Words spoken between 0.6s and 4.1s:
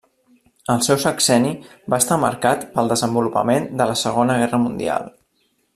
El seu sexenni va estar marcat pel desenvolupament de la